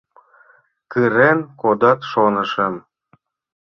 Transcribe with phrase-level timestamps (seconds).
[0.91, 2.75] Кырен кодат, шонышым.